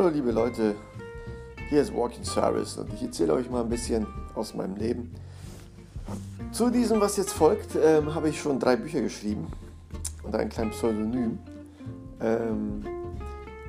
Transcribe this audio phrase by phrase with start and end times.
[0.00, 0.76] Hallo liebe Leute,
[1.68, 5.14] hier ist Walking Service und ich erzähle euch mal ein bisschen aus meinem Leben.
[6.52, 9.48] Zu diesem, was jetzt folgt, ähm, habe ich schon drei Bücher geschrieben
[10.22, 11.38] unter einem kleinen Pseudonym.
[12.18, 12.82] Ähm,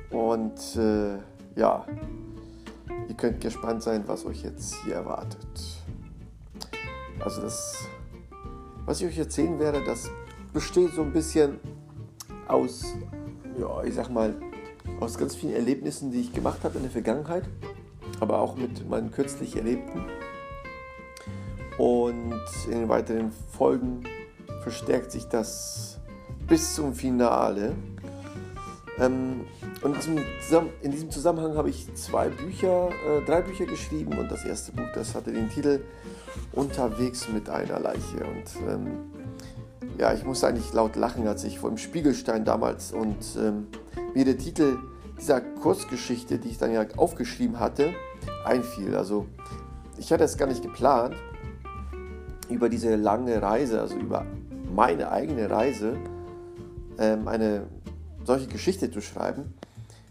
[0.08, 1.18] und äh,
[1.54, 1.84] ja,
[3.10, 5.82] ihr könnt gespannt sein, was euch jetzt hier erwartet.
[7.20, 7.76] Also das,
[8.86, 10.08] was ich euch erzählen werde, das
[10.54, 11.60] besteht so ein bisschen
[12.48, 12.86] aus,
[13.58, 14.34] ja, ich sag mal,
[15.00, 17.44] aus ganz vielen Erlebnissen, die ich gemacht habe in der Vergangenheit,
[18.20, 20.04] aber auch mit meinen kürzlich Erlebten.
[21.78, 24.04] Und in den weiteren Folgen
[24.62, 25.98] verstärkt sich das
[26.46, 27.74] bis zum Finale.
[28.98, 29.46] Ähm,
[29.82, 29.96] und
[30.82, 34.86] in diesem Zusammenhang habe ich zwei Bücher, äh, drei Bücher geschrieben und das erste Buch,
[34.94, 35.80] das hatte den Titel
[36.52, 38.18] Unterwegs mit einer Leiche.
[38.18, 38.86] Und ähm,
[39.98, 43.66] ja, ich musste eigentlich laut lachen, als ich vor dem Spiegelstein damals und ähm,
[44.14, 44.78] mir der Titel
[45.18, 47.92] dieser Kurzgeschichte, die ich dann ja aufgeschrieben hatte,
[48.44, 48.96] einfiel.
[48.96, 49.26] Also
[49.98, 51.14] ich hatte es gar nicht geplant,
[52.48, 54.26] über diese lange Reise, also über
[54.74, 55.96] meine eigene Reise,
[56.98, 57.66] ähm, eine
[58.24, 59.54] solche Geschichte zu schreiben.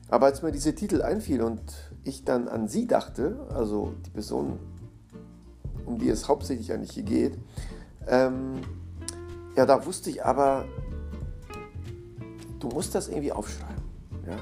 [0.10, 1.62] Aber als mir dieser Titel einfiel und
[2.04, 4.60] ich dann an sie dachte, also die Person,
[5.86, 7.38] um die es hauptsächlich eigentlich hier geht,
[8.08, 8.62] ähm,
[9.56, 10.66] ja, da wusste ich aber,
[12.60, 13.81] du musst das irgendwie aufschreiben.
[14.28, 14.38] Ja?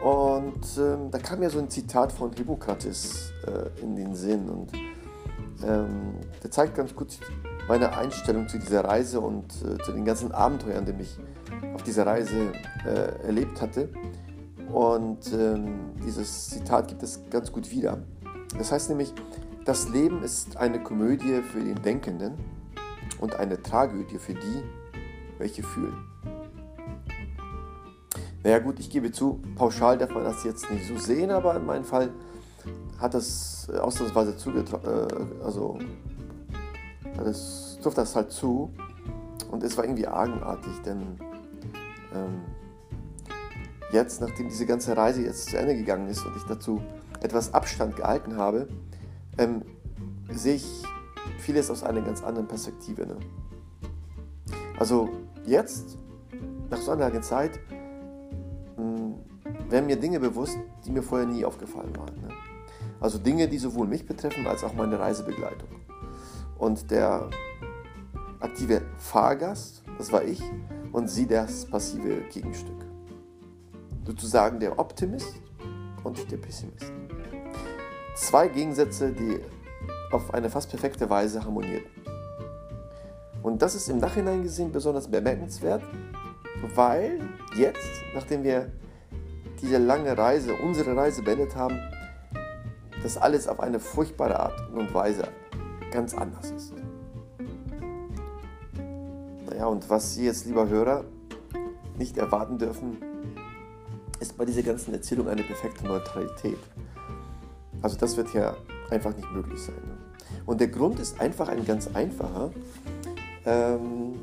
[0.00, 4.72] Und ähm, da kam mir so ein Zitat von Hippokrates äh, in den Sinn und
[5.64, 7.18] ähm, der zeigt ganz gut
[7.68, 11.18] meine Einstellung zu dieser Reise und äh, zu den ganzen Abenteuern, die ich
[11.74, 12.52] auf dieser Reise
[12.84, 13.88] äh, erlebt hatte.
[14.72, 17.98] Und ähm, dieses Zitat gibt es ganz gut wieder.
[18.58, 19.12] Das heißt nämlich,
[19.64, 22.34] das Leben ist eine Komödie für den Denkenden
[23.20, 24.62] und eine Tragödie für die,
[25.38, 25.94] welche fühlen.
[28.42, 31.64] Naja gut, ich gebe zu, pauschal darf man das jetzt nicht so sehen, aber in
[31.64, 32.10] meinem Fall
[32.98, 35.78] hat das ausnahmsweise zugetroffen, äh, also
[37.16, 38.72] das trifft das halt zu
[39.50, 41.18] und es war irgendwie argenartig, denn
[42.14, 42.40] ähm,
[43.92, 46.82] jetzt, nachdem diese ganze Reise jetzt zu Ende gegangen ist und ich dazu
[47.20, 48.68] etwas Abstand gehalten habe,
[49.38, 49.62] ähm,
[50.30, 50.82] sehe ich
[51.38, 53.06] vieles aus einer ganz anderen Perspektive.
[53.06, 53.16] Ne?
[54.78, 55.08] Also
[55.46, 55.98] jetzt,
[56.70, 57.60] nach so einer langen Zeit,
[59.68, 62.20] werden mir Dinge bewusst, die mir vorher nie aufgefallen waren.
[62.20, 62.28] Ne?
[63.00, 65.68] Also Dinge, die sowohl mich betreffen als auch meine Reisebegleitung.
[66.58, 67.28] Und der
[68.40, 70.42] aktive Fahrgast, das war ich,
[70.92, 72.86] und sie das passive Gegenstück.
[74.04, 75.34] Sozusagen der Optimist
[76.04, 76.92] und der Pessimist.
[78.14, 79.40] Zwei Gegensätze, die
[80.12, 81.90] auf eine fast perfekte Weise harmonierten.
[83.42, 85.82] Und das ist im Nachhinein gesehen besonders bemerkenswert,
[86.74, 87.20] weil
[87.56, 88.70] jetzt, nachdem wir
[89.60, 91.78] diese lange Reise, unsere Reise beendet haben,
[93.02, 95.28] das alles auf eine furchtbare Art und Weise
[95.90, 96.74] ganz anders ist.
[99.48, 101.04] Naja, und was Sie jetzt, lieber Hörer,
[101.98, 102.96] nicht erwarten dürfen,
[104.20, 106.58] ist bei dieser ganzen Erzählung eine perfekte Neutralität.
[107.82, 108.56] Also das wird ja
[108.90, 109.74] einfach nicht möglich sein.
[109.74, 109.98] Ne?
[110.46, 112.50] Und der Grund ist einfach ein ganz einfacher.
[113.44, 114.14] Ähm,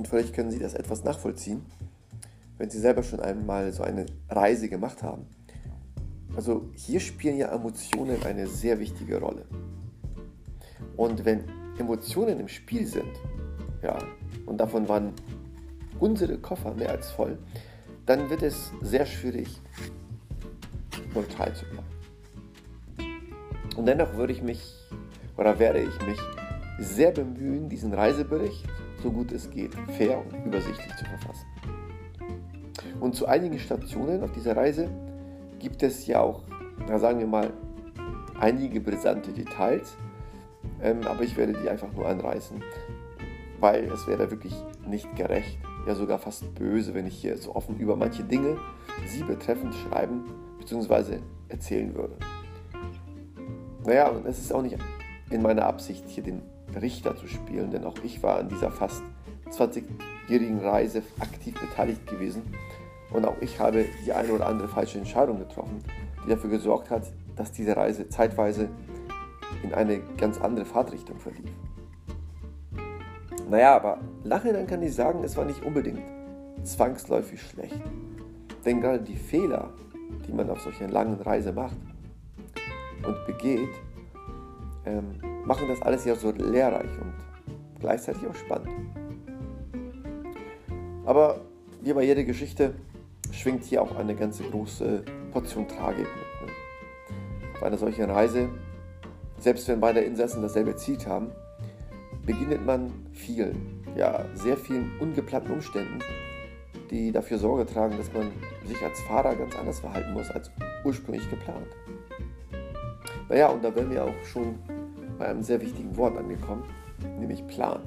[0.00, 1.60] und vielleicht können Sie das etwas nachvollziehen,
[2.56, 5.26] wenn Sie selber schon einmal so eine Reise gemacht haben.
[6.34, 9.44] Also hier spielen ja Emotionen eine sehr wichtige Rolle.
[10.96, 11.44] Und wenn
[11.78, 13.12] Emotionen im Spiel sind,
[13.82, 13.98] ja,
[14.46, 15.12] und davon waren
[15.98, 17.36] unsere Koffer mehr als voll,
[18.06, 19.60] dann wird es sehr schwierig,
[21.14, 23.20] neutral zu bleiben.
[23.76, 24.62] Und dennoch würde ich mich
[25.36, 26.18] oder werde ich mich
[26.78, 28.64] sehr bemühen, diesen Reisebericht,
[29.02, 31.46] so gut es geht, fair und übersichtlich zu verfassen.
[33.00, 34.88] Und zu einigen Stationen auf dieser Reise
[35.58, 36.42] gibt es ja auch,
[36.86, 37.50] na sagen wir mal,
[38.38, 39.96] einige brisante Details,
[40.82, 42.62] ähm, aber ich werde die einfach nur anreißen,
[43.58, 44.54] weil es wäre wirklich
[44.86, 48.56] nicht gerecht, ja sogar fast böse, wenn ich hier so offen über manche Dinge,
[49.06, 50.24] sie betreffend schreiben
[50.58, 51.18] bzw.
[51.48, 52.16] erzählen würde.
[53.84, 54.76] Naja, und es ist auch nicht
[55.30, 56.42] in meiner Absicht, hier den
[56.80, 59.02] Richter zu spielen, denn auch ich war an dieser fast
[59.50, 62.42] 20-jährigen Reise aktiv beteiligt gewesen
[63.12, 65.82] und auch ich habe die eine oder andere falsche Entscheidung getroffen,
[66.24, 68.68] die dafür gesorgt hat, dass diese Reise zeitweise
[69.62, 71.50] in eine ganz andere Fahrtrichtung verlief.
[73.48, 76.02] Naja, aber nachhinein kann ich sagen, es war nicht unbedingt
[76.62, 77.80] zwangsläufig schlecht.
[78.64, 79.70] Denn gerade die Fehler,
[80.26, 81.76] die man auf solch einer langen Reise macht
[83.04, 83.70] und begeht,
[84.84, 87.12] ähm, machen das alles ja so lehrreich und
[87.80, 88.70] gleichzeitig auch spannend.
[91.04, 91.40] Aber
[91.82, 92.74] wie bei jeder Geschichte
[93.32, 95.02] schwingt hier auch eine ganze große
[95.32, 96.48] Portion Tragik mit.
[96.48, 96.52] Ne?
[97.54, 98.48] Auf einer solchen Reise,
[99.38, 101.30] selbst wenn beide Insassen dasselbe Ziel haben,
[102.26, 105.98] begegnet man vielen, ja, sehr vielen ungeplanten Umständen,
[106.90, 108.30] die dafür Sorge tragen, dass man
[108.66, 110.50] sich als Fahrer ganz anders verhalten muss als
[110.84, 111.66] ursprünglich geplant.
[113.28, 114.58] Naja, und da wären wir auch schon
[115.20, 116.64] bei einem sehr wichtigen Wort angekommen,
[117.18, 117.80] nämlich Plan.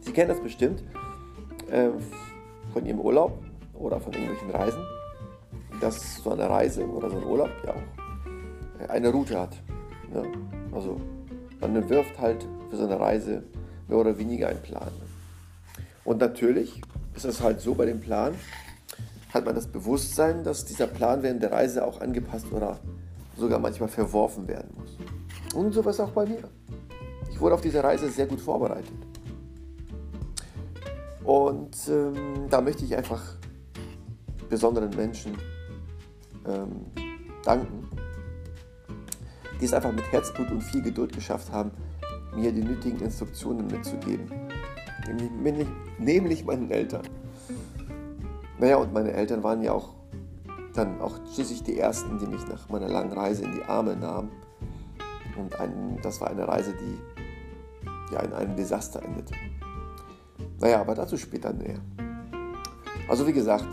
[0.00, 0.82] Sie kennen das bestimmt
[1.70, 1.90] äh,
[2.72, 3.40] von Ihrem Urlaub
[3.74, 4.82] oder von irgendwelchen Reisen,
[5.80, 9.56] dass so eine Reise oder so ein Urlaub ja auch äh, eine Route hat.
[10.12, 10.24] Ne?
[10.72, 11.00] Also
[11.60, 13.44] man wirft halt für so eine Reise
[13.86, 14.90] mehr oder weniger einen Plan.
[16.04, 16.82] Und natürlich
[17.14, 18.34] ist es halt so bei dem Plan,
[19.32, 22.80] hat man das Bewusstsein, dass dieser Plan während der Reise auch angepasst oder
[23.36, 24.96] sogar manchmal verworfen werden muss.
[25.54, 26.42] Und so war es auch bei mir.
[27.30, 28.92] Ich wurde auf diese Reise sehr gut vorbereitet.
[31.24, 32.14] Und ähm,
[32.48, 33.22] da möchte ich einfach
[34.48, 35.36] besonderen Menschen
[36.46, 36.86] ähm,
[37.44, 37.88] danken,
[39.60, 41.70] die es einfach mit Herzblut und viel Geduld geschafft haben,
[42.34, 44.30] mir die nötigen Instruktionen mitzugeben.
[45.42, 45.68] Nämlich,
[45.98, 47.02] nämlich meinen Eltern.
[48.58, 49.94] Naja, und meine Eltern waren ja auch
[50.74, 54.30] dann auch schließlich die ersten, die mich nach meiner langen Reise in die Arme nahmen.
[55.40, 59.34] Und ein, das war eine Reise, die ja in einem Desaster endete.
[60.60, 61.80] Naja, aber dazu später näher.
[63.08, 63.66] Also wie gesagt,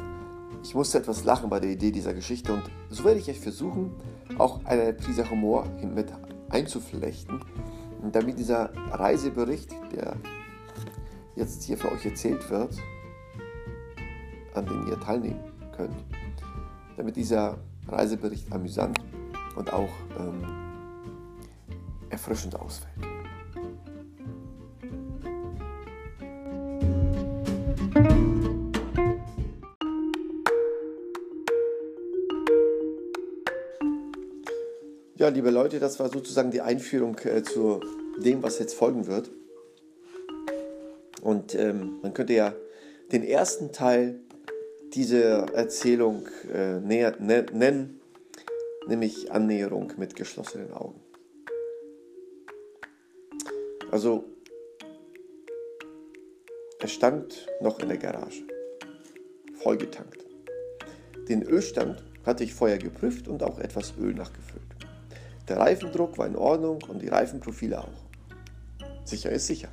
[0.64, 3.92] ich musste etwas lachen bei der Idee dieser Geschichte und so werde ich euch versuchen,
[4.38, 6.12] auch eine Prise Humor mit
[6.50, 7.42] einzuflechten,
[8.12, 10.16] damit dieser Reisebericht, der
[11.36, 12.76] jetzt hier für euch erzählt wird,
[14.54, 15.40] an dem ihr teilnehmen
[15.76, 15.96] könnt,
[16.96, 19.00] damit dieser Reisebericht amüsant
[19.56, 19.90] und auch
[20.20, 20.67] ähm,
[22.10, 22.94] erfrischend ausfällt.
[35.20, 37.82] Ja, liebe Leute, das war sozusagen die Einführung äh, zu
[38.24, 39.32] dem, was jetzt folgen wird.
[41.22, 42.54] Und ähm, man könnte ja
[43.12, 44.20] den ersten Teil
[44.94, 48.00] dieser Erzählung äh, näher, ne, nennen,
[48.88, 51.02] nämlich Annäherung mit geschlossenen Augen.
[53.92, 54.26] Also,
[56.80, 58.44] er stand noch in der Garage,
[59.62, 60.26] vollgetankt.
[61.30, 64.64] Den Ölstand hatte ich vorher geprüft und auch etwas Öl nachgefüllt.
[65.48, 68.08] Der Reifendruck war in Ordnung und die Reifenprofile auch.
[69.06, 69.70] Sicher ist sicher.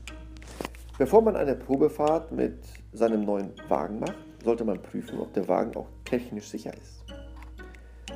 [0.97, 2.59] Bevor man eine Probefahrt mit
[2.93, 4.15] seinem neuen Wagen macht,
[4.45, 7.03] sollte man prüfen, ob der Wagen auch technisch sicher ist.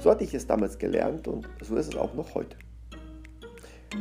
[0.00, 2.56] So hatte ich es damals gelernt und so ist es auch noch heute.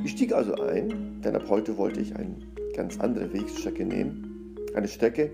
[0.03, 2.35] Ich stieg also ein, denn ab heute wollte ich eine
[2.75, 4.55] ganz andere Wegstrecke nehmen.
[4.75, 5.31] Eine Strecke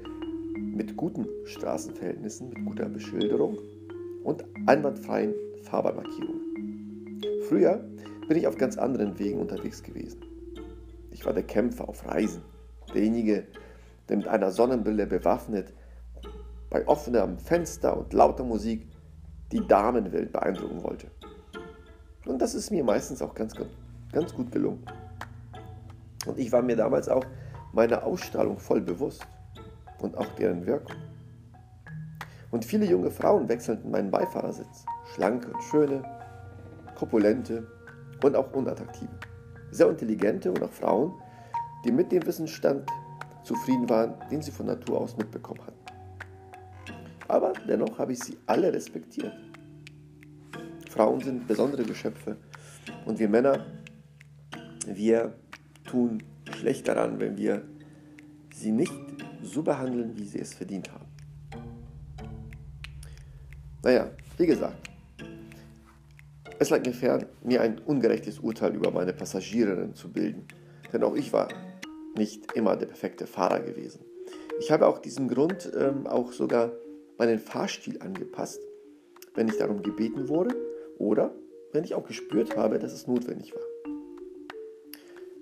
[0.58, 3.58] mit guten Straßenverhältnissen, mit guter Beschilderung
[4.24, 5.34] und einwandfreien
[5.64, 7.22] Fahrbahnmarkierungen.
[7.48, 7.84] Früher
[8.28, 10.22] bin ich auf ganz anderen Wegen unterwegs gewesen.
[11.12, 12.42] Ich war der Kämpfer auf Reisen,
[12.94, 13.46] derjenige,
[14.08, 15.74] der mit einer Sonnenbrille bewaffnet
[16.70, 18.88] bei offenem Fenster und lauter Musik
[19.52, 21.08] die Damenwelt beeindrucken wollte.
[22.26, 23.70] Und das ist mir meistens auch ganz, ganz
[24.36, 24.86] gut gelungen.
[26.25, 27.25] Und ich war mir damals auch
[27.74, 29.25] meiner Ausstrahlung voll bewusst
[30.00, 30.96] und auch deren Wirkung.
[32.51, 34.86] Und viele junge Frauen wechselten meinen Beifahrersitz.
[35.13, 36.03] Schlanke und schöne,
[36.96, 37.67] korpulente
[38.24, 39.12] und auch unattraktive.
[39.72, 41.13] Sehr intelligente und auch Frauen,
[41.84, 42.88] die mit dem Wissensstand
[43.43, 45.84] zufrieden waren, den sie von Natur aus mitbekommen hatten.
[47.27, 49.34] Aber dennoch habe ich sie alle respektiert.
[50.89, 52.38] Frauen sind besondere Geschöpfe
[53.05, 53.65] und wir Männer,
[54.88, 55.34] wir
[55.86, 57.63] tun schlecht daran, wenn wir
[58.54, 58.94] sie nicht
[59.42, 61.06] so behandeln, wie sie es verdient haben.
[63.84, 64.90] Naja, wie gesagt,
[66.60, 70.48] es lag mir fern, mir ein ungerechtes Urteil über meine Passagierin zu bilden,
[70.94, 71.50] denn auch ich war
[72.16, 74.06] nicht immer der perfekte Fahrer gewesen.
[74.60, 76.72] Ich habe auch diesen Grund ähm, auch sogar
[77.18, 78.62] meinen Fahrstil angepasst,
[79.36, 80.56] wenn ich darum gebeten wurde
[80.98, 81.34] oder
[81.72, 83.73] wenn ich auch gespürt habe, dass es notwendig war.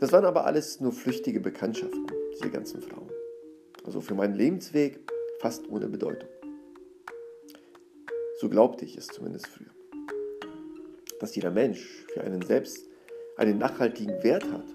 [0.02, 3.12] Das waren aber alles nur flüchtige Bekanntschaften, diese ganzen Frauen.
[3.86, 5.00] Also für meinen Lebensweg
[5.40, 6.28] fast ohne Bedeutung.
[8.40, 9.70] So glaubte ich es zumindest früher.
[11.20, 12.84] Dass jeder Mensch für einen selbst
[13.38, 14.66] einen nachhaltigen Wert hat,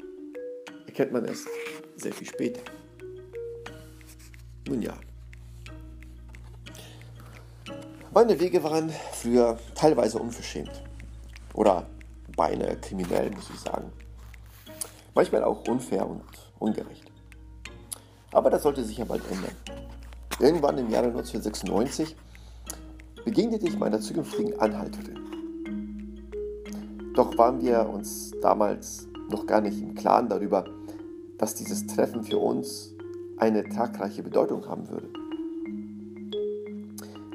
[0.86, 1.48] erkennt man erst
[1.96, 2.62] sehr viel später.
[4.68, 4.96] Nun ja,
[8.14, 10.84] meine Wege waren früher teilweise unverschämt
[11.52, 11.84] oder
[12.36, 13.90] beinahe kriminell, muss ich sagen.
[15.16, 16.20] Manchmal auch unfair und
[16.58, 17.10] ungerecht.
[18.32, 19.56] Aber das sollte sich ja bald ändern.
[20.38, 22.14] Irgendwann im Jahre 1996
[23.24, 25.18] begegnete ich meiner zukünftigen Anhalterin.
[27.14, 30.66] Doch waren wir uns damals noch gar nicht im Klaren darüber,
[31.38, 32.92] dass dieses Treffen für uns
[33.38, 35.08] eine tagreiche Bedeutung haben würde.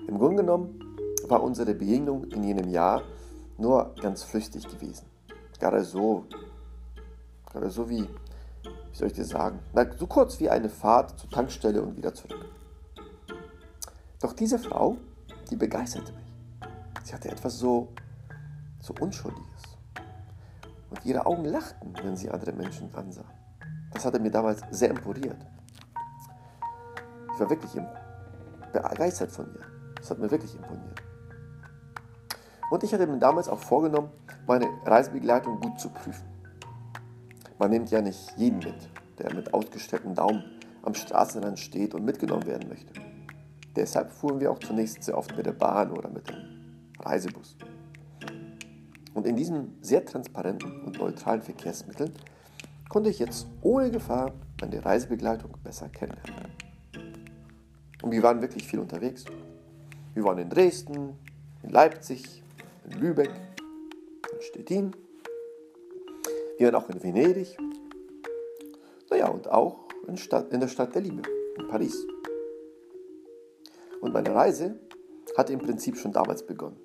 [0.08, 0.80] Im Grunde genommen
[1.28, 3.02] war unsere Begegnung in jenem Jahr
[3.58, 5.08] nur ganz flüchtig gewesen.
[5.60, 6.26] Gerade so,
[7.52, 8.04] gerade so wie,
[8.64, 12.14] wie soll ich dir sagen, Na, so kurz wie eine Fahrt zur Tankstelle und wieder
[12.14, 12.46] zurück.
[14.20, 14.98] Doch diese Frau,
[15.50, 16.34] die begeisterte mich.
[17.04, 17.90] Sie hatte etwas so,
[18.80, 19.64] so Unschuldiges.
[20.90, 23.26] Und ihre Augen lachten, wenn sie andere Menschen ansah.
[23.94, 25.38] Das hatte mir damals sehr imponiert.
[27.34, 27.72] Ich war wirklich
[28.72, 29.66] begeistert von ihr.
[29.96, 31.02] Das hat mir wirklich imponiert.
[32.70, 34.10] Und ich hatte mir damals auch vorgenommen,
[34.48, 36.31] meine Reisebegleitung gut zu prüfen.
[37.62, 38.90] Man nimmt ja nicht jeden mit,
[39.20, 40.44] der mit ausgestrecktem Daumen
[40.82, 42.92] am Straßenrand steht und mitgenommen werden möchte.
[43.76, 46.38] Deshalb fuhren wir auch zunächst sehr oft mit der Bahn oder mit dem
[47.00, 47.56] Reisebus.
[49.14, 52.12] Und in diesen sehr transparenten und neutralen Verkehrsmitteln
[52.90, 56.52] konnte ich jetzt ohne Gefahr meine Reisebegleitung besser kennenlernen.
[58.02, 59.24] Und wir waren wirklich viel unterwegs.
[60.16, 61.16] Wir waren in Dresden,
[61.62, 62.42] in Leipzig,
[62.90, 63.30] in Lübeck,
[64.34, 64.96] in Stettin.
[66.62, 67.58] Wir waren auch in Venedig.
[69.10, 71.24] Naja, und auch in, Stadt, in der Stadt der Liebe,
[71.58, 72.06] in Paris.
[74.00, 74.78] Und meine Reise
[75.36, 76.78] hatte im Prinzip schon damals begonnen,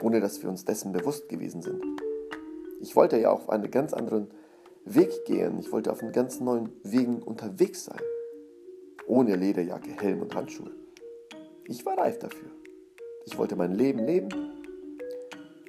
[0.00, 1.82] ohne dass wir uns dessen bewusst gewesen sind.
[2.80, 4.28] Ich wollte ja auf einen ganz anderen
[4.84, 5.58] Weg gehen.
[5.58, 8.02] Ich wollte auf einen ganz neuen Wegen unterwegs sein.
[9.08, 10.70] Ohne Lederjacke, Helm und Handschuhe.
[11.66, 12.52] Ich war reif dafür.
[13.24, 14.28] Ich wollte mein Leben leben,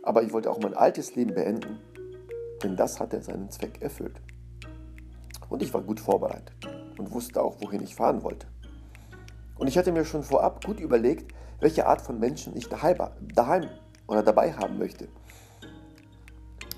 [0.04, 1.80] aber ich wollte auch mein altes Leben beenden,
[2.64, 4.22] denn das hatte seinen Zweck erfüllt.
[5.50, 6.54] Und ich war gut vorbereitet
[6.98, 8.48] und wusste auch, wohin ich fahren wollte.
[9.58, 13.70] Und ich hatte mir schon vorab gut überlegt, welche Art von Menschen ich daheim,
[14.08, 15.08] oder dabei haben möchte.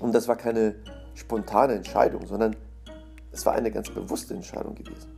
[0.00, 0.76] Und das war keine
[1.14, 2.56] spontane Entscheidung, sondern
[3.32, 5.12] es war eine ganz bewusste Entscheidung gewesen.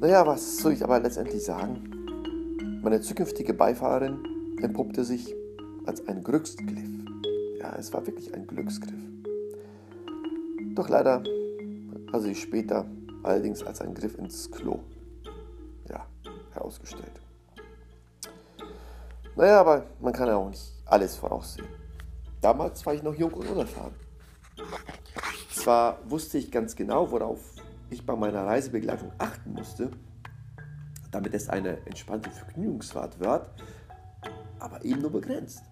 [0.00, 2.80] Naja, was soll ich aber letztendlich sagen?
[2.82, 4.18] Meine zukünftige Beifahrerin
[4.60, 5.34] entpuppte sich
[5.86, 7.11] als ein Glücksgriff.
[7.78, 9.00] Es war wirklich ein Glücksgriff.
[10.74, 11.22] Doch leider
[12.12, 12.86] hat sie später
[13.22, 14.80] allerdings als ein Griff ins Klo
[15.88, 16.06] ja,
[16.52, 17.20] herausgestellt.
[19.36, 21.66] Naja, aber man kann ja auch nicht alles voraussehen.
[22.40, 23.94] Damals war ich noch jung und unerfahren.
[25.50, 27.38] Zwar wusste ich ganz genau, worauf
[27.88, 29.90] ich bei meiner Reisebegleitung achten musste,
[31.10, 33.46] damit es eine entspannte Vergnügungsfahrt wird,
[34.58, 35.62] aber eben nur begrenzt.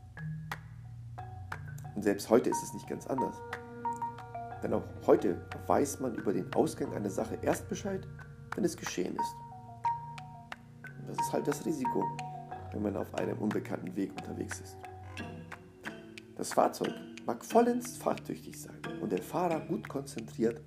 [2.00, 3.36] Und selbst heute ist es nicht ganz anders.
[4.62, 8.08] Denn auch heute weiß man über den Ausgang einer Sache erst Bescheid,
[8.54, 9.34] wenn es geschehen ist.
[10.98, 12.02] Und das ist halt das Risiko,
[12.72, 14.78] wenn man auf einem unbekannten Weg unterwegs ist.
[16.38, 16.94] Das Fahrzeug
[17.26, 20.62] mag vollends fahrtüchtig sein und der Fahrer gut konzentriert,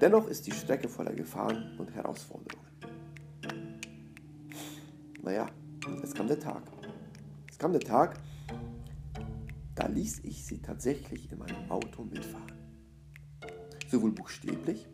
[0.00, 2.66] dennoch ist die Strecke voller Gefahren und Herausforderungen.
[5.22, 5.46] Naja,
[6.02, 6.64] es kam der Tag.
[7.48, 8.18] Es kam der Tag,
[9.76, 12.52] da ließ ich sie tatsächlich in meinem Auto mitfahren.
[13.88, 14.88] Sowohl buchstäblich,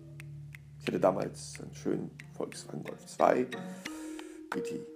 [0.79, 3.47] ich hatte damals einen schönen Volkswagen Golf 2,
[4.51, 4.87] GT,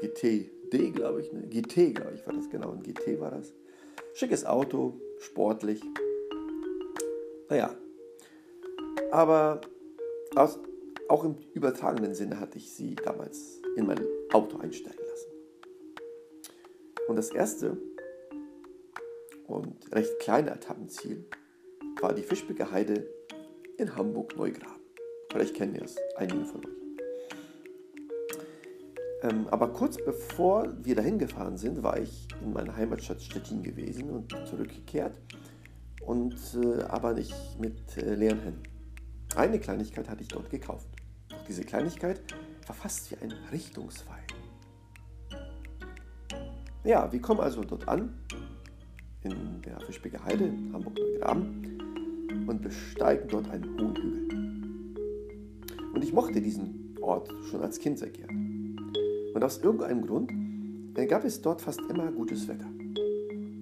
[0.00, 1.42] GTD, glaube ich, ne?
[1.48, 3.52] GT, glaube ich, war das genau, ein GT war das.
[4.14, 5.82] Schickes Auto, sportlich.
[7.50, 7.76] Naja,
[9.10, 9.60] aber
[10.36, 10.58] aus,
[11.08, 14.00] auch im übertragenen Sinne hatte ich sie damals in mein
[14.32, 15.30] Auto einsteigen lassen.
[17.08, 17.76] Und das erste
[19.46, 21.24] und recht kleine Etappenziel
[22.00, 23.06] war die Fischbecke Heide
[23.78, 24.82] in Hamburg-Neugraben.
[25.30, 26.72] Vielleicht kennen ihr es, einige von euch.
[29.22, 34.10] Ähm, aber kurz bevor wir dahin gefahren sind, war ich in meiner Heimatstadt Stettin gewesen
[34.10, 35.18] und zurückgekehrt,
[36.06, 38.62] und äh, aber nicht mit äh, leeren Händen.
[39.34, 40.86] Eine Kleinigkeit hatte ich dort gekauft.
[41.28, 42.20] Doch diese Kleinigkeit
[42.66, 44.22] war fast wie ein Richtungsweis.
[46.84, 48.14] Ja, wir kommen also dort an,
[49.26, 54.26] in der Fischbecker Heide Hamburg-Neugraben und besteigen dort einen hohen Hügel.
[55.94, 58.76] Und ich mochte diesen Ort schon als Kind sehr gern.
[59.34, 60.32] Und aus irgendeinem Grund
[60.96, 62.68] äh, gab es dort fast immer gutes Wetter.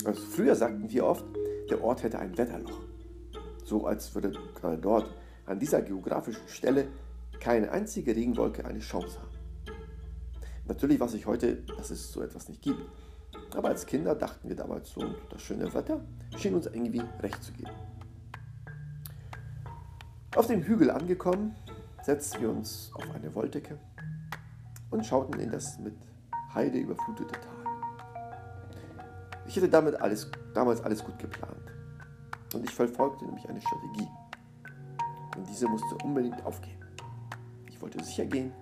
[0.05, 1.25] Also früher sagten wir oft,
[1.71, 2.83] der Ort hätte ein Wetterloch.
[3.65, 5.15] So als würde gerade dort,
[5.47, 6.89] an dieser geografischen Stelle,
[7.41, 9.35] keine einzige Regenwolke eine Chance haben.
[10.67, 12.81] Natürlich weiß ich heute, dass es so etwas nicht gibt.
[13.55, 16.01] Aber als Kinder dachten wir damals so, das schöne Wetter
[16.37, 17.71] schien uns irgendwie recht zu geben.
[20.35, 21.55] Auf dem Hügel angekommen,
[22.03, 23.79] setzten wir uns auf eine Wolldecke
[24.91, 25.95] und schauten in das mit
[26.53, 27.55] Heide überflutete Tal.
[29.47, 31.55] Ich hatte damit alles, damals alles gut geplant.
[32.55, 34.09] Und ich verfolgte nämlich eine Strategie.
[35.37, 36.79] Und diese musste unbedingt aufgehen.
[37.69, 38.53] Ich wollte sicher gehen,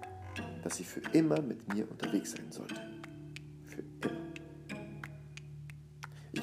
[0.62, 2.91] dass sie für immer mit mir unterwegs sein sollte.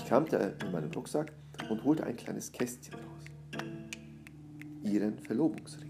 [0.10, 1.32] Kramte in meinen Rucksack
[1.70, 3.62] und holte ein kleines Kästchen raus.
[4.82, 5.88] Ihren Verlobungsring.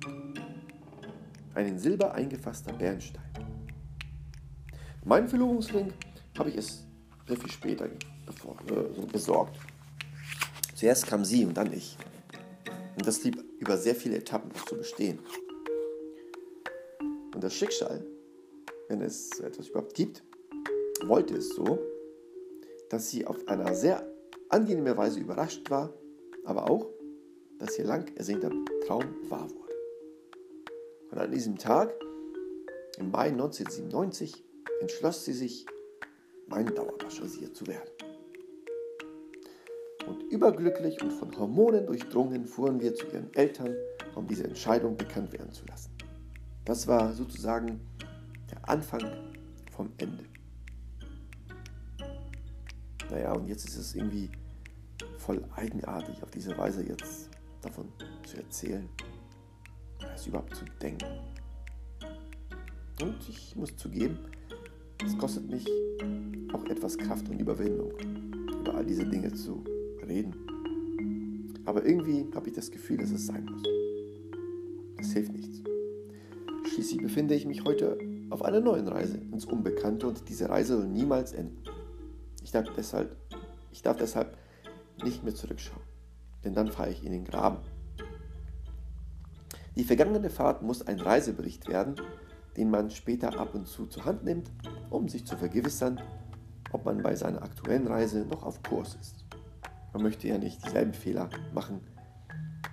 [1.56, 3.24] Ein in Silber eingefasster Bernstein.
[5.06, 5.94] Mein Verlobungsring
[6.38, 6.86] habe ich es
[7.30, 9.58] sehr viel später äh, besorgt.
[10.76, 11.96] Zuerst kam sie und dann ich.
[12.98, 15.20] Und das blieb über sehr viele Etappen zu bestehen.
[17.34, 18.06] Und das Schicksal,
[18.90, 20.24] wenn es etwas überhaupt gibt,
[21.06, 21.80] wollte es so,
[22.90, 24.09] dass sie auf einer sehr
[24.50, 25.94] angenehme Weise überrascht war,
[26.44, 26.88] aber auch,
[27.60, 28.51] dass ihr lang ersehnter
[28.86, 29.74] Traum wahr wurde.
[31.12, 31.94] Und an diesem Tag,
[32.98, 34.44] im Mai 1997,
[34.82, 35.65] entschloss sie sich,
[36.48, 37.89] mein Dauerpassagier zu werden.
[40.08, 43.75] Und überglücklich und von Hormonen durchdrungen fuhren wir zu ihren Eltern,
[44.15, 45.91] um diese Entscheidung bekannt werden zu lassen.
[46.65, 47.79] Das war sozusagen
[48.50, 49.03] der Anfang
[49.72, 50.24] vom Ende.
[53.10, 54.30] Naja, und jetzt ist es irgendwie
[55.18, 57.30] voll eigenartig, auf diese Weise jetzt
[57.62, 57.88] davon
[58.25, 58.88] zu erzählen,
[60.00, 61.08] das überhaupt zu denken.
[63.01, 64.20] Und ich muss zugeben,
[65.06, 65.66] es kostet mich
[66.54, 67.92] auch etwas Kraft und Überwindung,
[68.62, 69.63] über all diese Dinge zu
[70.06, 70.34] reden.
[71.66, 73.63] Aber irgendwie habe ich das Gefühl, dass es sein muss.
[74.98, 75.62] Es hilft nichts.
[76.74, 77.98] Schließlich befinde ich mich heute
[78.30, 81.69] auf einer neuen Reise ins Unbekannte und diese Reise soll niemals enden.
[82.50, 83.15] Ich darf deshalb,
[83.72, 84.36] ich darf deshalb
[85.03, 85.84] nicht mehr zurückschauen,
[86.44, 87.60] denn dann fahre ich in den Graben.
[89.75, 91.94] Die vergangene Fahrt muss ein Reisebericht werden,
[92.58, 94.50] den man später ab und zu zur Hand nimmt,
[94.89, 96.02] um sich zu vergewissern,
[96.71, 99.26] ob man bei seiner aktuellen Reise noch auf Kurs ist.
[99.93, 101.82] Man möchte ja nicht dieselben Fehler machen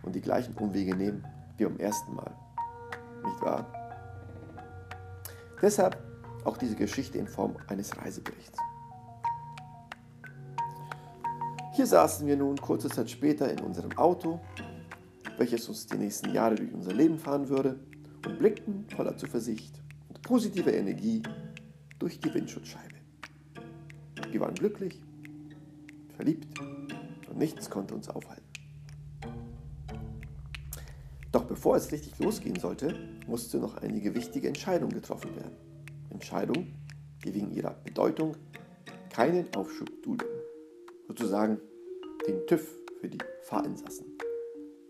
[0.05, 1.23] und die gleichen Umwege nehmen
[1.59, 2.35] wie beim ersten Mal.
[3.27, 3.71] Nicht wahr?
[5.61, 6.03] Deshalb
[6.45, 8.59] auch diese Geschichte in Form eines Reiseberichts.
[11.77, 14.41] Hier saßen wir nun kurze Zeit später in unserem Auto,
[15.37, 17.79] welches uns die nächsten Jahre durch unser Leben fahren würde,
[18.25, 21.23] und blickten voller Zuversicht und positiver Energie
[21.99, 22.95] durch die Windschutzscheibe.
[24.31, 25.03] Wir waren glücklich,
[26.17, 26.59] verliebt
[27.29, 28.47] und nichts konnte uns aufhalten.
[31.31, 32.95] Doch bevor es richtig losgehen sollte,
[33.27, 35.53] musste noch einige wichtige Entscheidungen getroffen werden.
[36.09, 36.75] Entscheidungen,
[37.23, 38.35] die wegen ihrer Bedeutung
[39.11, 40.36] keinen Aufschub dulden.
[41.09, 41.61] Sozusagen
[42.27, 42.67] den TÜV
[43.01, 44.07] für die Fahrinsassen,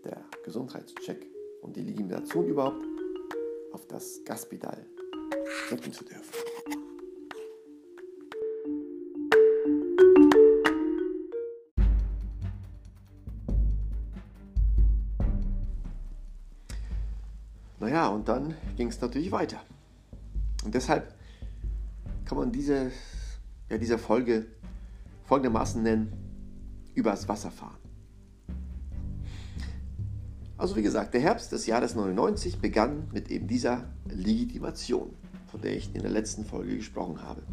[0.03, 1.27] der Gesundheitscheck
[1.61, 2.83] und die Legitimation überhaupt
[3.71, 4.85] auf das Gaspedal
[5.69, 6.33] drücken zu dürfen.
[17.79, 19.61] Naja, und dann ging es natürlich weiter.
[20.65, 21.13] Und deshalb
[22.25, 22.91] kann man diese,
[23.69, 24.47] ja, diese Folge
[25.27, 26.13] folgendermaßen nennen,
[26.95, 27.77] übers Wasser fahren.
[30.57, 35.11] Also wie gesagt, der Herbst des Jahres 99 begann mit eben dieser Legitimation,
[35.51, 37.43] von der ich in der letzten Folge gesprochen habe.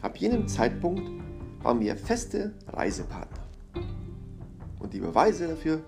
[0.00, 1.10] Ab jenem Zeitpunkt
[1.62, 3.42] waren wir feste Reisepartner.
[4.78, 5.82] Und die Beweise dafür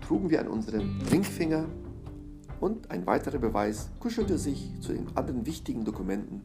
[0.00, 1.66] trugen wir an unserem Ringfinger
[2.60, 6.40] und ein weiterer Beweis kuschelte sich zu den anderen wichtigen Dokumenten,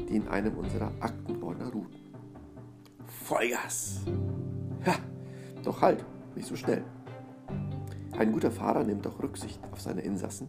[0.00, 1.87] die in einem unserer Aktenordner ruhten.
[3.28, 4.00] Vollgas!
[4.86, 4.94] Ja,
[5.62, 6.02] doch halt,
[6.34, 6.82] nicht so schnell.
[8.18, 10.48] Ein guter Fahrer nimmt auch Rücksicht auf seine Insassen.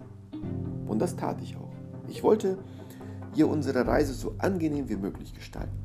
[0.88, 1.74] Und das tat ich auch.
[2.08, 2.58] Ich wollte
[3.36, 5.78] ihr unsere Reise so angenehm wie möglich gestalten.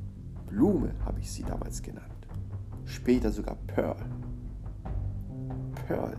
[0.47, 2.29] Blume habe ich sie damals genannt.
[2.85, 3.97] Später sogar Pearl.
[5.89, 6.17] Pearl,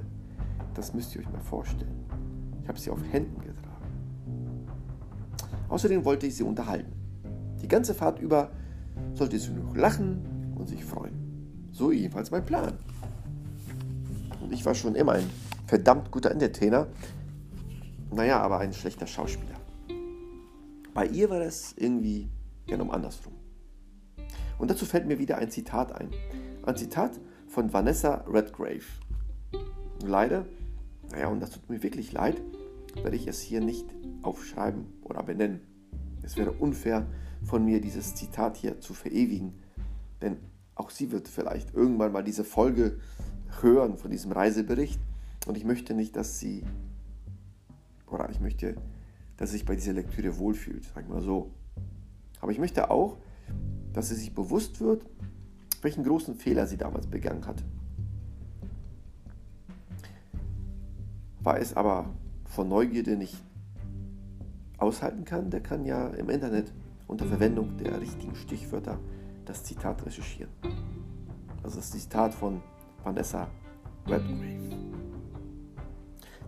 [0.73, 2.03] das müsst ihr euch mal vorstellen.
[2.63, 4.67] Ich habe sie auf Händen getragen.
[5.69, 6.91] Außerdem wollte ich sie unterhalten.
[7.61, 8.51] Die ganze Fahrt über
[9.13, 10.34] sollte sie nur lachen
[10.65, 11.69] und sich freuen.
[11.71, 12.73] So jedenfalls mein Plan.
[14.41, 15.29] Und ich war schon immer ein
[15.67, 16.87] verdammt guter Entertainer.
[18.11, 19.55] Naja, aber ein schlechter Schauspieler.
[20.93, 22.29] Bei ihr war das irgendwie
[22.65, 23.33] genau andersrum.
[24.57, 26.09] Und dazu fällt mir wieder ein Zitat ein.
[26.65, 28.85] Ein Zitat von Vanessa Redgrave.
[30.03, 30.45] Leider,
[31.11, 32.41] naja, und das tut mir wirklich leid,
[33.03, 33.85] werde ich es hier nicht
[34.23, 35.61] aufschreiben oder benennen.
[36.23, 37.05] Es wäre unfair
[37.43, 39.53] von mir, dieses Zitat hier zu verewigen,
[40.21, 40.37] denn
[40.75, 42.99] auch sie wird vielleicht irgendwann mal diese Folge
[43.61, 44.99] hören von diesem Reisebericht
[45.47, 46.63] und ich möchte nicht, dass sie,
[48.07, 48.75] oder ich möchte,
[49.37, 51.51] dass sie sich bei dieser Lektüre wohlfühlt, sag mal so.
[52.41, 53.17] Aber ich möchte auch,
[53.93, 55.05] dass sie sich bewusst wird,
[55.81, 57.63] welchen großen Fehler sie damals begangen hatte.
[61.39, 62.09] War es aber
[62.45, 63.41] von Neugierde nicht
[64.77, 66.73] aushalten kann, der kann ja im Internet
[67.07, 68.99] unter Verwendung der richtigen Stichwörter
[69.45, 70.51] das Zitat recherchieren.
[71.63, 72.61] Also das Zitat von
[73.03, 73.47] Vanessa
[74.07, 74.77] Redgrave.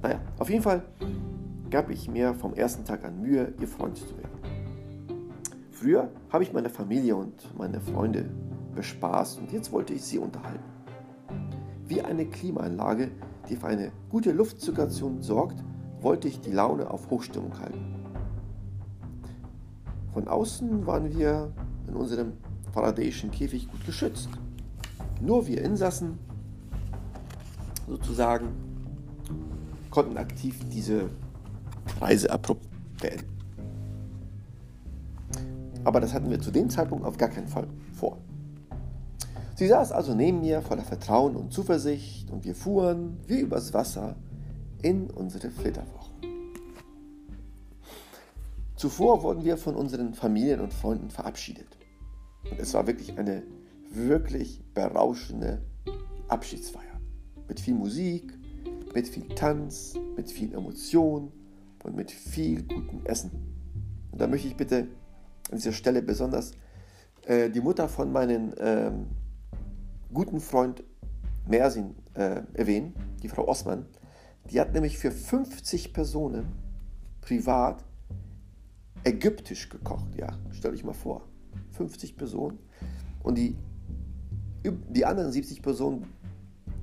[0.01, 0.83] Naja, auf jeden Fall
[1.69, 4.38] gab ich mir vom ersten Tag an Mühe, ihr Freund zu werden.
[5.71, 8.29] Früher habe ich meine Familie und meine Freunde
[8.75, 10.63] bespaßt und jetzt wollte ich sie unterhalten.
[11.88, 13.12] Wie eine Klimaanlage,
[13.49, 15.63] die für eine gute Luftzirkulation sorgt,
[16.01, 17.95] wollte ich die Laune auf Hochstimmung halten.
[20.13, 21.51] Von außen waren wir
[21.88, 22.33] in unserem
[22.77, 24.29] faradäischen Käfig gut geschützt.
[25.19, 26.19] Nur wir Insassen
[27.87, 28.49] sozusagen
[29.89, 31.09] konnten aktiv diese
[31.99, 32.67] Reise abrupt
[33.01, 33.35] beenden.
[35.85, 38.19] Aber das hatten wir zu dem Zeitpunkt auf gar keinen Fall vor.
[39.55, 44.15] Sie saß also neben mir voller Vertrauen und Zuversicht und wir fuhren wie übers Wasser
[44.83, 46.13] in unsere Flitterwochen.
[48.75, 51.77] Zuvor wurden wir von unseren Familien und Freunden verabschiedet.
[52.51, 53.43] Und es war wirklich eine
[53.89, 55.62] wirklich berauschende
[56.27, 56.99] Abschiedsfeier.
[57.47, 58.33] Mit viel Musik,
[58.93, 61.31] mit viel Tanz, mit viel Emotion
[61.83, 63.31] und mit viel gutem Essen.
[64.12, 64.88] Und da möchte ich bitte
[65.51, 66.51] an dieser Stelle besonders
[67.25, 69.07] äh, die Mutter von meinem ähm,
[70.13, 70.83] guten Freund
[71.47, 73.86] Mersin äh, erwähnen, die Frau Osman.
[74.51, 76.47] Die hat nämlich für 50 Personen
[77.21, 77.83] privat
[79.03, 80.15] ägyptisch gekocht.
[80.17, 81.21] Ja, stell dich mal vor.
[81.72, 82.60] 50 Personen.
[83.24, 83.56] Und die,
[84.63, 86.06] die anderen 70 Personen,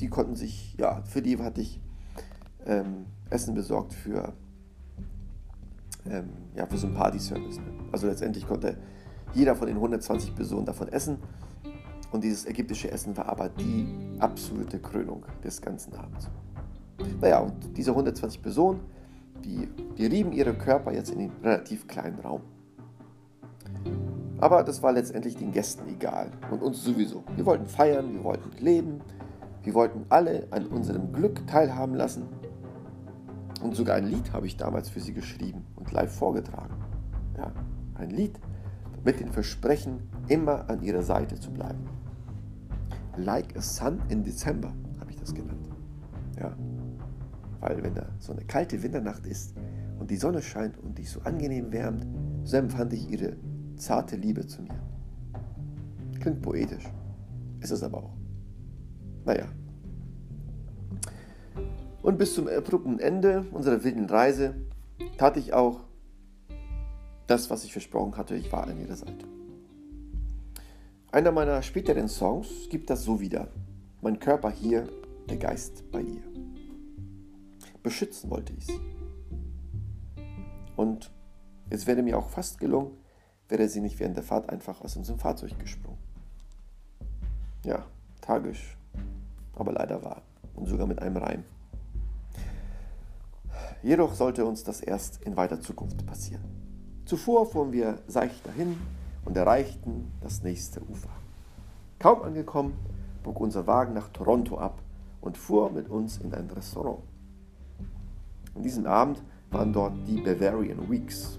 [0.00, 1.80] die konnten sich, ja, für die hatte ich
[2.66, 4.32] ähm, Essen besorgt für,
[6.06, 7.58] ähm, ja, für so einen Party-Service.
[7.58, 7.64] Ne?
[7.92, 8.76] Also letztendlich konnte
[9.34, 11.18] jeder von den 120 Personen davon essen.
[12.12, 13.86] Und dieses ägyptische Essen war aber die
[14.20, 16.30] absolute Krönung des ganzen Abends.
[17.20, 18.80] Naja, und diese 120 Personen,
[19.44, 22.42] die, die rieben ihre Körper jetzt in den relativ kleinen Raum.
[24.38, 27.24] Aber das war letztendlich den Gästen egal und uns sowieso.
[27.36, 29.00] Wir wollten feiern, wir wollten leben,
[29.62, 32.24] wir wollten alle an unserem Glück teilhaben lassen.
[33.62, 36.74] Und sogar ein Lied habe ich damals für sie geschrieben und live vorgetragen.
[37.38, 37.52] Ja,
[37.94, 38.38] ein Lied
[39.04, 41.86] mit dem Versprechen, immer an ihrer Seite zu bleiben.
[43.16, 45.68] Like a Sun in December habe ich das genannt.
[46.38, 46.54] Ja,
[47.60, 49.54] weil wenn da so eine kalte Winternacht ist
[49.98, 52.06] und die Sonne scheint und dich so angenehm wärmt,
[52.42, 53.36] so empfand ich ihre
[53.76, 54.80] zarte Liebe zu mir.
[56.20, 56.84] Klingt poetisch,
[57.60, 58.16] ist es aber auch.
[59.24, 59.46] Naja.
[62.02, 64.54] Und bis zum abrupten Ende unserer wilden Reise
[65.16, 65.80] tat ich auch
[67.26, 69.26] das, was ich versprochen hatte, ich war an ihrer Seite.
[71.10, 73.48] Einer meiner späteren Songs gibt das so wieder.
[74.02, 74.88] Mein Körper hier,
[75.30, 76.22] der Geist bei ihr
[77.84, 78.80] beschützen wollte ich sie.
[80.74, 81.12] Und
[81.70, 82.96] es wäre mir auch fast gelungen,
[83.58, 85.98] wäre sie nicht während der Fahrt einfach aus unserem Fahrzeug gesprungen.
[87.64, 87.84] Ja,
[88.20, 88.76] tragisch,
[89.54, 90.22] aber leider wahr
[90.54, 91.44] und sogar mit einem Reim.
[93.82, 96.44] Jedoch sollte uns das erst in weiter Zukunft passieren.
[97.04, 98.76] Zuvor fuhren wir seicht dahin
[99.24, 101.10] und erreichten das nächste Ufer.
[101.98, 102.74] Kaum angekommen,
[103.22, 104.80] bog unser Wagen nach Toronto ab
[105.20, 107.02] und fuhr mit uns in ein Restaurant.
[108.54, 111.38] An diesem Abend waren dort die Bavarian Weeks.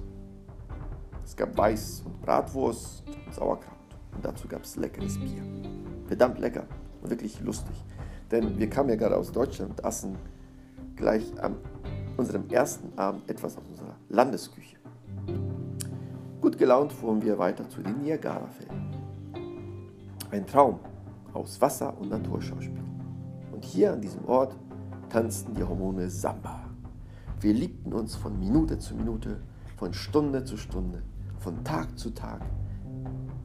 [1.25, 3.73] Es gab Weiß und Bratwurst Sauerkraut.
[4.13, 5.41] Und dazu gab es leckeres Bier.
[6.05, 6.65] Verdammt lecker
[7.01, 7.75] und wirklich lustig.
[8.29, 10.15] Denn wir kamen ja gerade aus Deutschland und aßen
[10.95, 11.55] gleich an
[12.15, 14.77] unserem ersten Abend etwas aus unserer Landesküche.
[16.41, 18.95] Gut gelaunt fuhren wir weiter zu den Niagara-Fällen.
[20.29, 20.79] Ein Traum
[21.33, 22.83] aus Wasser- und Naturschauspiel.
[23.51, 24.55] Und hier an diesem Ort
[25.09, 26.61] tanzten die Hormone Samba.
[27.41, 29.41] Wir liebten uns von Minute zu Minute,
[29.75, 31.01] von Stunde zu Stunde,
[31.45, 32.41] von Tag zu Tag,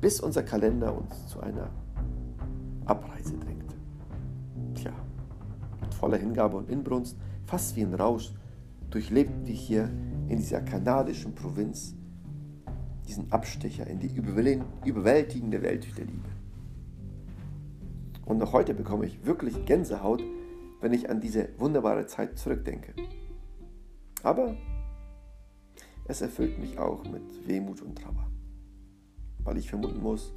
[0.01, 1.69] bis unser Kalender uns zu einer
[2.87, 3.77] Abreise drängte.
[4.75, 4.93] Tja,
[5.83, 8.33] mit voller Hingabe und Inbrunst, fast wie ein Rausch,
[8.89, 9.91] durchlebten wir hier
[10.29, 11.95] in dieser kanadischen Provinz
[13.07, 16.31] diesen Abstecher in die überwältigende Welt der Liebe.
[18.25, 20.23] Und noch heute bekomme ich wirklich Gänsehaut,
[20.81, 22.95] wenn ich an diese wunderbare Zeit zurückdenke.
[24.23, 24.57] Aber
[26.07, 28.27] es erfüllt mich auch mit Wehmut und Trauer,
[29.45, 30.33] weil ich vermuten muss,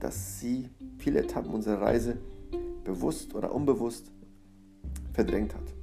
[0.00, 2.18] dass sie viele Etappen unserer Reise
[2.84, 4.10] bewusst oder unbewusst
[5.12, 5.74] verdrängt hat.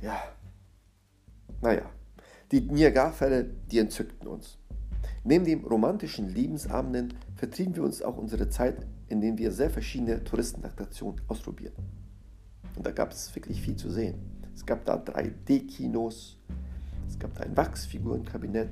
[0.00, 0.20] Ja,
[1.60, 1.88] naja,
[2.50, 4.58] die Niagara-Fälle, die entzückten uns.
[5.24, 11.20] Neben den romantischen Liebensabenden vertrieben wir uns auch unsere Zeit, indem wir sehr verschiedene Touristenattraktionen
[11.28, 11.84] ausprobierten.
[12.74, 14.41] Und da gab es wirklich viel zu sehen.
[14.54, 16.38] Es gab da 3D-Kinos,
[17.08, 18.70] es gab da ein Wachsfigurenkabinett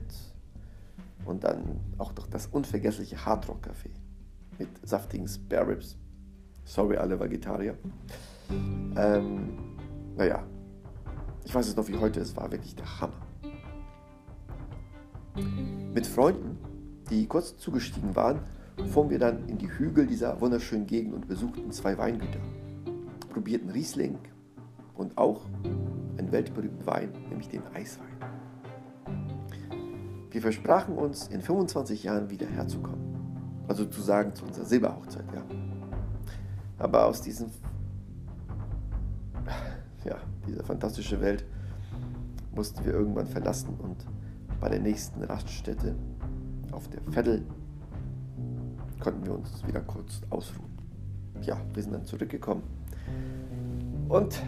[1.24, 3.90] und dann auch noch das unvergessliche Hardrock Café
[4.58, 5.96] mit saftigen Spare Ribs.
[6.64, 7.76] Sorry, alle Vegetarier.
[8.96, 9.76] Ähm,
[10.16, 10.44] naja,
[11.44, 13.26] ich weiß es noch wie heute, es war wirklich der Hammer.
[15.94, 16.58] Mit Freunden,
[17.08, 18.40] die kurz zugestiegen waren,
[18.88, 22.40] fuhren wir dann in die Hügel dieser wunderschönen Gegend und besuchten zwei Weingüter,
[23.32, 24.18] probierten Riesling
[25.00, 25.40] und auch
[26.18, 28.06] einen weltberühmten Wein, nämlich den Eiswein.
[30.30, 33.00] Wir versprachen uns, in 25 Jahren wieder herzukommen.
[33.66, 35.42] Also zu sagen zu unserer Silberhochzeit, ja.
[36.78, 37.48] Aber aus diesem,
[40.04, 41.46] ja, dieser fantastischen Welt
[42.54, 44.06] mussten wir irgendwann verlassen und
[44.60, 45.94] bei der nächsten Raststätte
[46.72, 47.42] auf der Veddel
[49.00, 50.68] konnten wir uns wieder kurz ausruhen.
[51.40, 52.62] Ja, wir sind dann zurückgekommen
[54.10, 54.42] und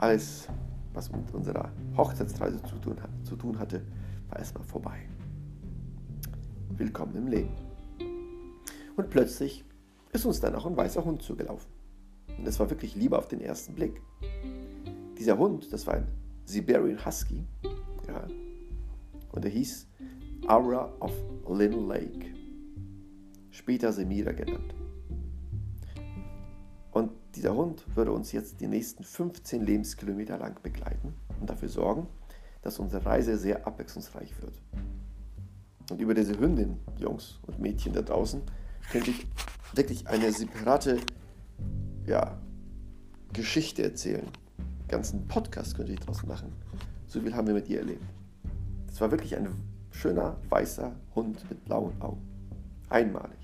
[0.00, 0.48] alles,
[0.94, 3.82] was mit unserer Hochzeitsreise zu tun, zu tun hatte,
[4.28, 4.98] war erstmal vorbei.
[6.70, 7.50] Willkommen im Leben.
[8.96, 9.64] Und plötzlich
[10.12, 11.70] ist uns dann auch ein weißer Hund zugelaufen.
[12.38, 14.00] Und es war wirklich lieber auf den ersten Blick.
[15.18, 16.08] Dieser Hund, das war ein
[16.46, 17.44] Siberian Husky.
[18.08, 18.26] Ja,
[19.32, 19.86] und er hieß
[20.48, 21.12] Aura of
[21.46, 22.34] Little Lake.
[23.50, 24.74] Später Semira genannt.
[27.36, 32.08] Dieser Hund würde uns jetzt die nächsten 15 Lebenskilometer lang begleiten und dafür sorgen,
[32.62, 34.60] dass unsere Reise sehr abwechslungsreich wird.
[35.90, 38.42] Und über diese Hündin, Jungs und Mädchen da draußen,
[38.90, 39.26] könnte ich
[39.74, 40.98] wirklich eine separate
[42.06, 42.36] ja,
[43.32, 44.26] Geschichte erzählen.
[44.58, 46.52] Einen ganzen Podcast könnte ich daraus machen.
[47.06, 48.04] So viel haben wir mit ihr erlebt.
[48.88, 49.48] Das war wirklich ein
[49.92, 52.22] schöner, weißer Hund mit blauen Augen.
[52.88, 53.38] Einmalig.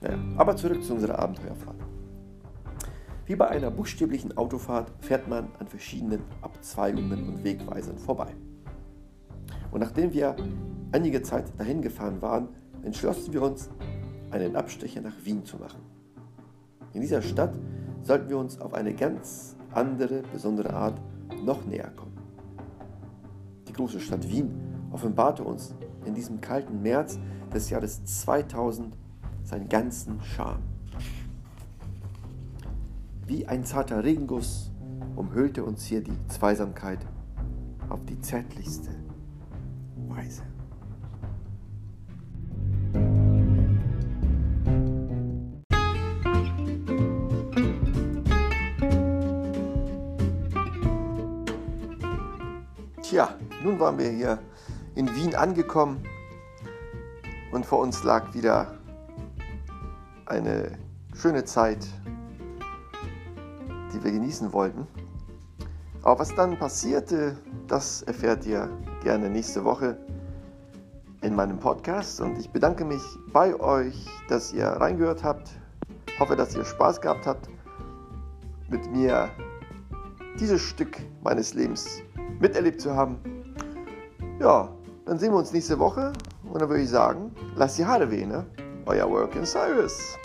[0.00, 1.87] Naja, aber zurück zu unserer Abenteuerfahrt.
[3.28, 8.34] Wie bei einer buchstäblichen Autofahrt fährt man an verschiedenen Abzweigungen und Wegweisern vorbei.
[9.70, 10.34] Und nachdem wir
[10.92, 12.48] einige Zeit dahin gefahren waren,
[12.82, 13.68] entschlossen wir uns,
[14.30, 15.80] einen Abstecher nach Wien zu machen.
[16.94, 17.54] In dieser Stadt
[18.00, 20.98] sollten wir uns auf eine ganz andere, besondere Art
[21.44, 22.16] noch näher kommen.
[23.68, 24.54] Die große Stadt Wien
[24.90, 25.74] offenbarte uns
[26.06, 27.18] in diesem kalten März
[27.52, 28.96] des Jahres 2000
[29.44, 30.77] seinen ganzen Charme.
[33.28, 34.70] Wie ein zarter Regenguss
[35.14, 37.00] umhüllte uns hier die Zweisamkeit
[37.90, 38.88] auf die zärtlichste
[40.08, 40.44] Weise.
[53.02, 53.28] Tja,
[53.62, 54.38] nun waren wir hier
[54.94, 56.02] in Wien angekommen
[57.52, 58.78] und vor uns lag wieder
[60.24, 60.78] eine
[61.12, 61.86] schöne Zeit
[63.92, 64.86] die wir genießen wollten.
[66.02, 68.70] Aber was dann passierte, das erfährt ihr
[69.02, 69.98] gerne nächste Woche
[71.22, 72.20] in meinem Podcast.
[72.20, 75.50] Und ich bedanke mich bei euch, dass ihr reingehört habt.
[76.18, 77.48] Hoffe, dass ihr Spaß gehabt habt,
[78.68, 79.28] mit mir
[80.38, 82.00] dieses Stück meines Lebens
[82.40, 83.18] miterlebt zu haben.
[84.40, 84.68] Ja,
[85.06, 86.12] dann sehen wir uns nächste Woche
[86.44, 88.46] und dann würde ich sagen, lasst die Haare wehen, ne?
[88.86, 90.16] Euer Work in Cyrus.